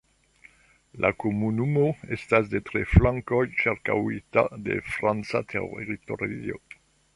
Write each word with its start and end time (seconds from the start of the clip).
La 1.03 1.11
komunumo 1.23 1.83
estas 2.17 2.49
de 2.55 2.61
tri 2.71 2.81
flankoj 2.95 3.43
ĉirkaŭita 3.61 4.47
de 4.71 4.81
franca 4.91 5.45
teritorio. 5.55 6.61